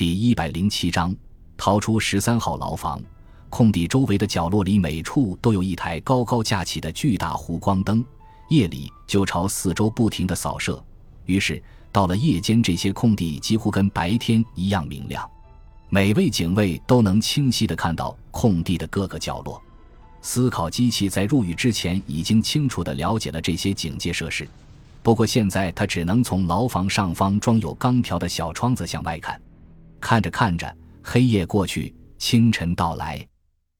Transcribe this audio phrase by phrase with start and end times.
[0.00, 1.14] 第一百零七章，
[1.58, 2.98] 逃出十三号牢房。
[3.50, 8.02] 空地周围的角落里，每处都有一台高高架起的巨大弧光灯，
[8.48, 10.82] 夜里就朝四周不停地扫射。
[11.26, 15.30] 于是到了夜间，这些空地几乎跟白天一样明亮。
[15.90, 19.62] 每位警卫都能清晰地看到空地的各个角落。
[20.22, 24.48] 思考机器在入狱之前已经清楚地了解了这些警戒设施，
[25.02, 29.38] 不过现在他只能从牢房上方装有钢条的小窗子向外看。
[30.00, 33.24] 看着看着，黑夜过去，清晨到来。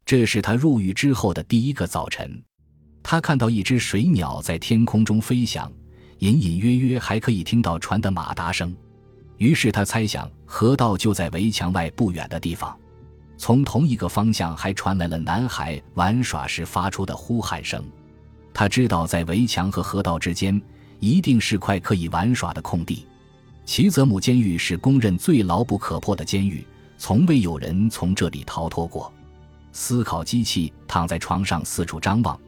[0.04, 2.42] 这是他入狱之后的第一个早晨。
[3.02, 5.72] 他看到一只水鸟在天空中飞翔，
[6.18, 8.76] 隐隐约约还可以听到船的马达声。
[9.38, 12.78] 于是他猜想，河道就在围墙外不远的地方。
[13.38, 17.82] 从同一个方向还传来了男孩玩耍时发出的呼喊声。
[18.52, 20.60] 他知道，在围墙和河道之间
[20.98, 23.06] 一定是块可以玩耍的空地。
[23.64, 26.66] 齐泽姆监狱是公认最牢不可破的监狱，
[26.98, 29.12] 从未有人从这里逃脱过。
[29.72, 32.38] 思考机器躺在床上四处张望，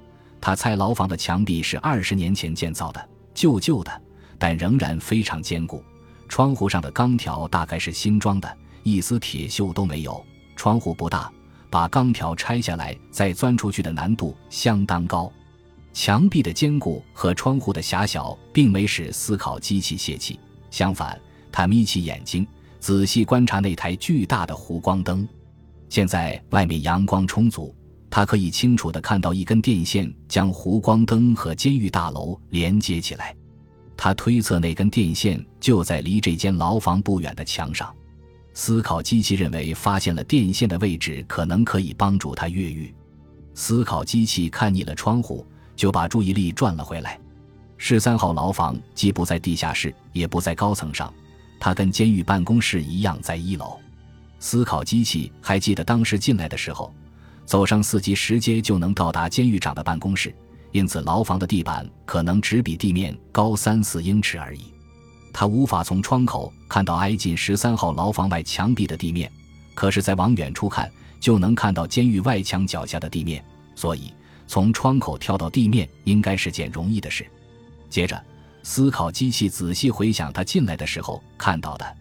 [0.40, 4.02] 他猜牢房的墙壁是二十年前建造的，旧旧的，
[4.38, 5.82] 但仍然非常坚固。
[6.28, 10.20] 窗户上的钢条大概是新装的，一丝铁锈都没有。
[10.56, 11.30] 窗户不大，
[11.70, 15.30] 把钢条拆下来再钻出去的难度相当高。
[15.92, 20.40] 墙壁的坚固和窗户的狭小并没使思考机器泄气。
[20.72, 21.20] 相反，
[21.52, 22.44] 他眯起眼睛，
[22.80, 25.28] 仔细观察那台巨大的弧光灯。
[25.90, 27.74] 现在外面阳光充足，
[28.08, 33.36] 他可以清楚地看到一根电线将弧光灯和监狱大楼连接起来。
[33.98, 37.94] 他推测那根电线就在离这间牢房不远的墙上。
[38.54, 42.92] 思考机器认为发现了电线的位置，可能可以帮助他越狱。
[43.54, 47.20] 思考机器看腻了窗户，就把注意力转了回来。
[47.84, 51.12] 十三号牢房既不在地下室，也不在高层上，
[51.58, 53.76] 它跟监狱办公室一样在一楼。
[54.38, 56.94] 思考机器还记得当时进来的时候，
[57.44, 60.32] 走上四级石阶就能到达监狱长的办公室，
[60.70, 64.72] 因此牢房的地板可能只比地面高三四英尺而已。
[65.32, 69.28] 他无法从窗口看到挨近十三号牢房外墙壁的地面，
[69.74, 70.88] 可是再往远处看
[71.18, 73.44] 就能看到监狱外墙脚下的地面，
[73.74, 74.12] 所以
[74.46, 77.26] 从窗口跳到地面应该是件容易的事。
[77.92, 78.18] 接着，
[78.62, 81.96] 思考机器仔细回想他进来的时候看到的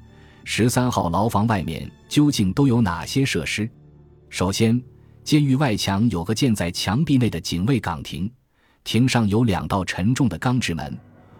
[0.46, 3.70] 十三号牢房外面究竟都有哪些设施。
[4.30, 4.82] 首先，
[5.26, 8.32] 监狱外墙有个建在墙壁内的警卫岗亭，
[8.86, 10.98] 亭上有两道沉重的钢制门，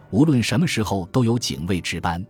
[0.10, 2.22] 无论什么时候都有警卫值班。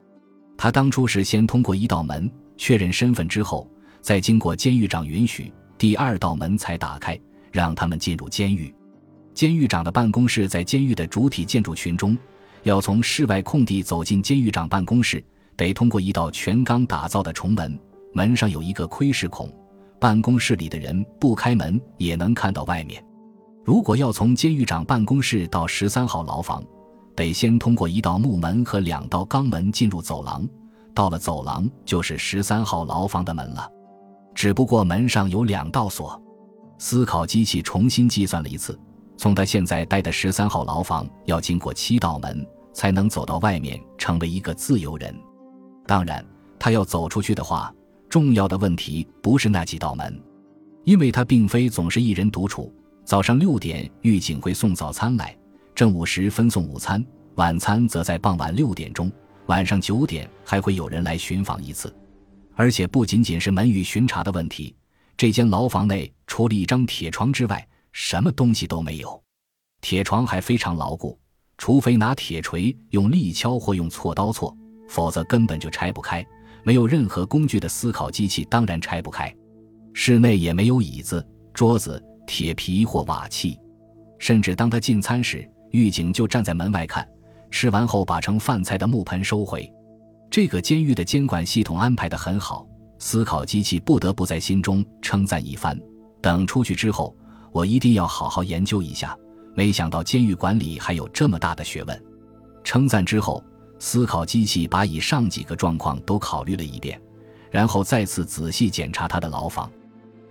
[0.56, 3.68] 他当初是先通过一道门确认身份之后，
[4.00, 7.20] 再经过监狱长允许，第二道门才打开，
[7.52, 8.72] 让他们进入监狱。
[9.34, 12.18] 监狱长的办公室在监狱的主体建筑群中，
[12.64, 15.24] 要从室外空地走进监狱长办公室，
[15.56, 17.80] 得通过一道全钢打造的重门，
[18.14, 19.52] 门上有一个窥视孔，
[20.00, 23.04] 办公室里的人不开门也能看到外面。
[23.64, 26.64] 如果要从监狱长办公室到十三号牢房，
[27.16, 30.48] 得先通过一道木门和两道钢门进入走廊，
[30.94, 33.70] 到了走廊就是十三号牢房的门了。
[34.34, 36.22] 只不过门上有两道锁。
[36.78, 38.78] 思考机器重新计算了一次。
[39.22, 42.44] 从他现在待的十三号牢房，要经过七道门
[42.74, 45.16] 才能走到外面，成为一个自由人。
[45.86, 46.26] 当然，
[46.58, 47.72] 他要走出去的话，
[48.10, 50.20] 重要的问题不是那几道门，
[50.86, 52.74] 因为他并非总是一人独处。
[53.06, 55.28] 早上六点，狱警会送早餐来；
[55.76, 57.06] 正午时分送午餐，
[57.36, 59.12] 晚餐则在傍晚六点钟。
[59.46, 61.96] 晚上九点还会有人来巡访一次。
[62.56, 64.76] 而且不仅仅是门与巡查的问题，
[65.16, 69.22] 这间牢房内除了一张铁床之外，什么东西都没有，
[69.82, 71.20] 铁床还非常牢固，
[71.58, 74.56] 除非拿铁锤用力敲或用锉刀锉，
[74.88, 76.26] 否则根本就拆不开。
[76.64, 79.34] 没有任何工具的思考机器当然拆不开。
[79.94, 83.60] 室内也没有椅子、桌子、铁皮或瓦器，
[84.20, 87.06] 甚至当他进餐时，狱警就站在门外看，
[87.50, 89.70] 吃完后把盛饭菜的木盆收回。
[90.30, 92.66] 这个监狱的监管系统安排得很好，
[93.00, 95.78] 思考机器不得不在心中称赞一番。
[96.22, 97.14] 等出去之后。
[97.52, 99.18] 我一定要好好研究一下。
[99.54, 102.04] 没想到监狱管理还有这么大的学问。
[102.64, 103.44] 称赞之后，
[103.80, 107.02] 思考机器把以上几个状况都考虑了一遍，
[107.50, 109.70] 然后再次仔细检查他的牢房。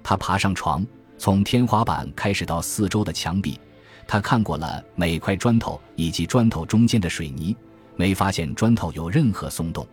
[0.03, 0.87] 他爬上床，
[1.19, 3.61] 从天花板开始到四周的墙壁，
[4.07, 7.55] 他看过了每块砖头以及砖头中间的水泥，
[7.97, 9.87] 没发现砖头有任何松动。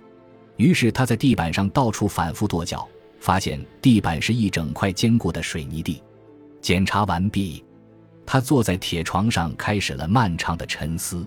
[0.55, 2.87] 于是他在地板上到处反复跺脚，
[3.19, 6.01] 发现地板是一整块坚固的水泥地。
[6.61, 7.63] 检查完毕，
[8.25, 11.25] 他坐在铁床上，开始了漫长的沉思。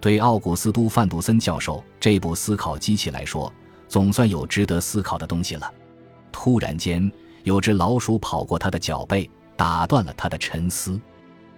[0.00, 3.52] 对奥古斯都·范杜森教授这部思考机器来说，
[3.88, 5.72] 总算有值得思考的东西了。
[6.30, 7.10] 突然间，
[7.42, 11.00] 有只老鼠跑过他的脚背，打断了他的沉思。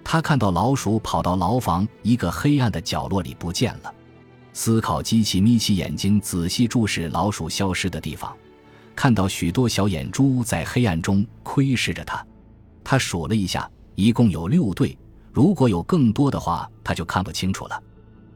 [0.03, 3.95] 他看到老鼠跑到牢房一个黑暗的角落里不见了。
[4.55, 8.35] 思考机器眯起眼睛，仔细注视老鼠消失的地方，
[8.97, 12.25] 看到许多小眼珠在黑暗中窥视着他。
[12.91, 14.99] 他数了一下，一共有六对。
[15.33, 17.81] 如果有更多的话，他就看不清楚了。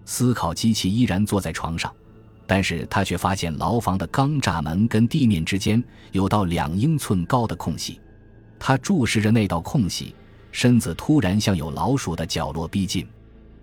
[0.05, 1.93] 思考机器依然坐在床上，
[2.47, 8.01] 但是他却发现牢房的钢栅门跟地面之间有道两英寸高的空隙。
[8.56, 10.15] 他注视着那道空隙，
[10.53, 13.05] 身子突然向有老鼠的角落逼近。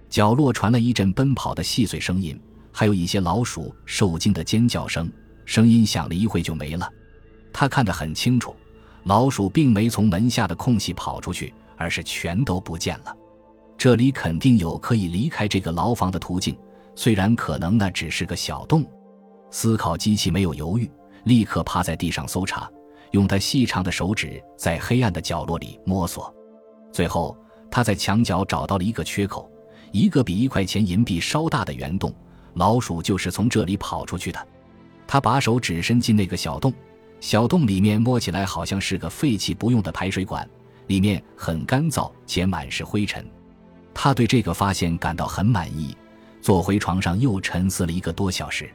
[0.10, 2.38] 角落传来一阵奔跑的细碎声音，
[2.70, 5.10] 还有一些老鼠受惊的尖叫声。
[5.46, 6.92] 声音响了一会就没了。
[7.54, 8.54] 他看得很清楚，
[9.04, 13.16] 老鼠并没从门下的空隙跑出去，而是全都不见了。
[13.78, 16.56] 这里肯定有可以离开这个牢房的途径，
[16.96, 18.86] 虽然可能那只是个小洞。
[19.50, 20.90] 思考机器没有犹豫，
[21.24, 22.70] 立刻趴在地上搜查，
[23.12, 26.34] 用他细长的手指在黑暗的角落里摸索。
[26.92, 27.36] 最后，
[27.72, 29.50] 他在墙角找到了一个缺口，
[29.92, 32.14] 一个比一块钱银币稍大的圆洞。
[32.54, 34.48] 老鼠就是从这里跑出去的。
[35.08, 36.72] 他把手指伸进那个小洞，
[37.22, 40.46] 小洞里面摸起来好像是个废弃不用的排水管，
[40.88, 43.24] 里面很干燥且满是灰尘。
[43.94, 45.96] 他对这个发现感到很满意，
[46.42, 48.70] 坐回床上又沉思了一个多小时，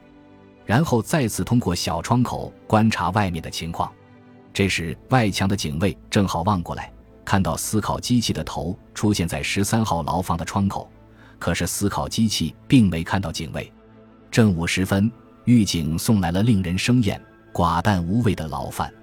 [0.65, 3.91] 然后再次通过小窗口观察外面的情况。
[4.53, 6.91] 这时，外墙的警卫正好望过来，
[7.25, 10.89] 看到思考机器的头出现在十三号牢房的窗口，
[11.37, 13.69] 可是思考机器并没看到警卫。
[14.31, 15.11] 正午时分，
[15.43, 17.21] 狱警送来了令人生厌、
[17.57, 18.93] 寡淡无味的牢饭。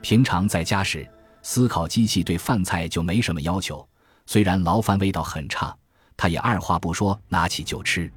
[0.00, 1.08] 平常在家时，
[1.40, 3.88] 思考机器对饭菜就没什么要求。
[4.26, 5.72] 虽然牢饭味道很差，
[6.16, 8.12] 他也二话不说拿起就吃。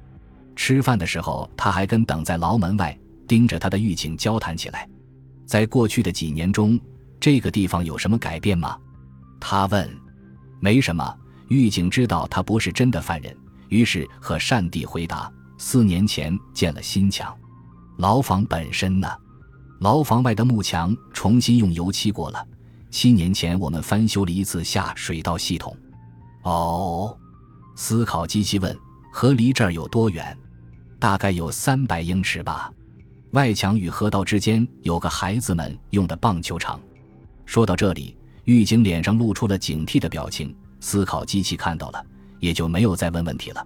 [0.56, 2.98] 吃饭的时候，他还跟等在牢门外
[3.28, 4.88] 盯着他的狱警交谈起来。
[5.46, 6.80] 在过去的几年中，
[7.20, 8.76] 这个地方有什么改变吗？
[9.38, 9.88] 他问。
[10.58, 11.16] 没什么。
[11.46, 13.36] 狱警知道他不是真的犯人，
[13.68, 17.32] 于是和善地回答：四年前建了新墙。
[17.98, 19.08] 牢房本身呢？
[19.78, 22.46] 牢房外的木墙重新用油漆过了。
[22.90, 25.76] 七年前我们翻修了一次下水道系统。
[26.42, 27.16] 哦，
[27.74, 28.76] 思考机器问
[29.12, 30.36] ：“河离这儿有多远？
[30.98, 32.70] 大概有三百英尺吧。
[33.32, 36.80] 外墙与河道之间有个孩子们用的棒球场。”
[37.44, 40.56] 说到这里，狱警脸上露出了警惕的表情。
[40.80, 42.04] 思考机器看到了，
[42.38, 43.64] 也就没有再问问题了。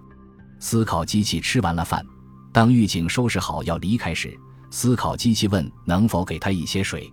[0.59, 2.03] 思考机器吃完了饭，
[2.51, 4.35] 当狱警收拾好要离开时，
[4.71, 7.11] 思考机器问：“能否给他一些水？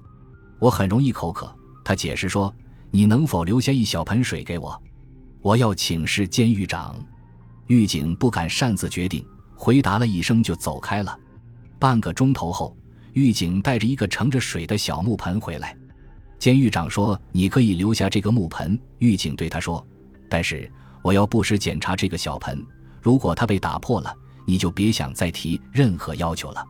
[0.61, 1.53] 我很容易口渴。”
[1.85, 2.55] 他解释说
[2.91, 4.81] ：“你能否留下一小盆水给我？”
[5.43, 6.97] 我要请示监狱长，
[7.67, 9.25] 狱警不敢擅自决定，
[9.55, 11.19] 回答了一声就走开了。
[11.79, 12.77] 半个钟头后，
[13.13, 15.77] 狱警带着一个盛着水的小木盆回来。
[16.39, 19.85] 监狱长说：“你可以留下这个木盆。”狱警对他说
[20.31, 20.71] ：“但是
[21.03, 22.65] 我要不时检查这个小盆，
[23.03, 24.15] 如果它被打破了，
[24.47, 26.65] 你就别想再提任何要求了。”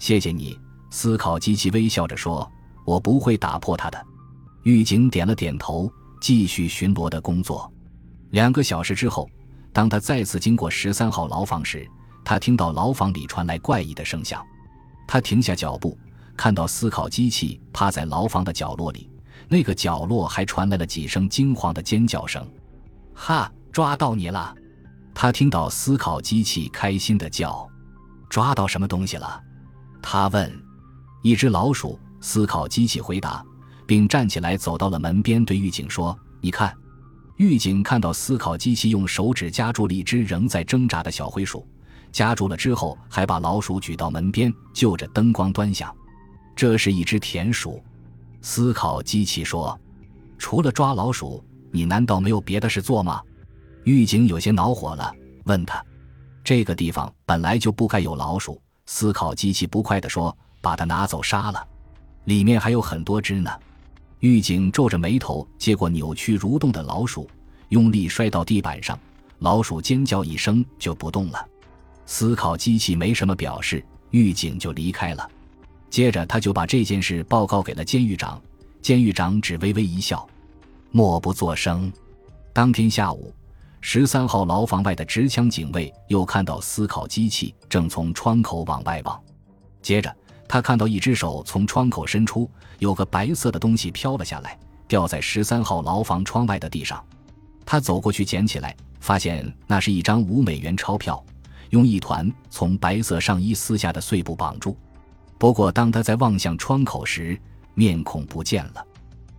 [0.00, 0.58] 谢谢你，
[0.90, 2.50] 思考机器微笑着说
[2.86, 4.06] ：“我不会打破它的。”
[4.64, 5.92] 狱警点了点头，
[6.22, 7.70] 继续巡逻的工作。
[8.30, 9.28] 两个小时之后，
[9.74, 11.86] 当他再次经过十三号牢房时，
[12.24, 14.42] 他听到牢房里传来怪异的声响。
[15.06, 15.98] 他停下脚步，
[16.34, 19.10] 看到思考机器趴在牢房的角落里，
[19.48, 22.42] 那个角落还传来了几声惊慌的尖叫声。
[23.12, 24.54] “哈，抓到你了！”
[25.14, 27.68] 他听到思考机器开心的叫。
[28.30, 29.38] “抓到什么东西了？”
[30.02, 30.50] 他问。
[31.22, 33.42] “一只老鼠。”思考机器回答，
[33.86, 36.76] 并站起来走到了门边，对狱警说：“你看。”
[37.36, 41.66] 狱警看到思考机器用手指夹住了一只仍在挣扎的小灰鼠，
[42.12, 45.90] 夹住了之后，还把老鼠举到门边，就着灯光端详。
[46.54, 47.82] 这是一只田鼠。
[48.42, 49.80] 思考机器说
[50.36, 53.22] ：“除了抓老鼠，你难道没有别的事做吗？”
[53.84, 55.10] 狱警有些恼火了，
[55.44, 55.82] 问他
[56.44, 58.60] ：“这个地方本来就不该有老鼠。”
[58.92, 61.64] 思考机器不快地说：“把它拿走杀了，
[62.24, 63.48] 里面还有很多只呢。”
[64.18, 67.30] 狱警皱着眉头，接过扭曲蠕动的老鼠，
[67.68, 68.98] 用力摔到地板上。
[69.38, 71.46] 老鼠尖叫一声就不动了。
[72.04, 75.30] 思考机器没什么表示，狱警就离开了。
[75.88, 78.42] 接着他就把这件事报告给了监狱长，
[78.82, 80.28] 监狱长只微微一笑，
[80.90, 81.90] 默不作声。
[82.52, 83.32] 当天下午，
[83.80, 89.20] 十三号牢房外的持枪警卫又看到思考机器正从窗口往外望，
[89.82, 90.14] 接着。
[90.46, 94.58] 他看到一只手从窗口伸出，有个白色的东西飘了下来，
[94.88, 97.00] 掉在十三号牢房窗外的地上。
[97.64, 101.24] 他走过去捡起来，发现那是一张五美元钞票，
[101.68, 104.76] 用一团从白色上衣撕下的碎布绑住。
[105.38, 107.40] 不过，当他在望向窗口时，
[107.74, 108.84] 面孔不见了。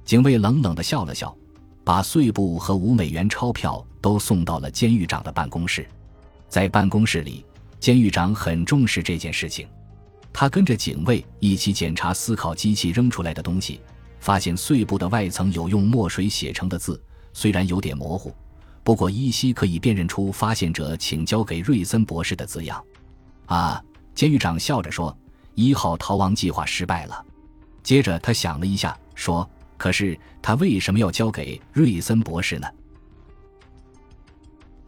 [0.06, 1.36] 警卫冷冷地笑了笑，
[1.84, 5.88] 把碎布和五美元钞票都送到了监狱长的办公室。
[6.48, 7.46] 在办公室里，
[7.80, 9.68] 监狱长很重视这件事情。
[10.34, 13.82] 他跟着警卫一起检查思考机器扔出来的东西，
[14.20, 17.02] 发现碎布的外层有用墨水写成的字，
[17.34, 18.34] 虽然有点模糊，
[18.84, 22.82] 不过依稀可以辨认出发现者请交给瑞森博士的字样。
[23.48, 23.84] 啊，
[24.16, 25.16] 监狱长笑着说
[25.56, 27.26] ：“一号逃亡计划失败了。”
[27.84, 29.50] 接着他想了一下，说
[29.82, 32.68] ：“可是他为什么要交给瑞森博士呢？”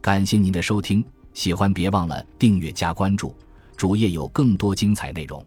[0.00, 3.34] 感谢您的收听，喜欢别忘了订阅加关注。
[3.76, 5.44] 主页有更多精彩内容。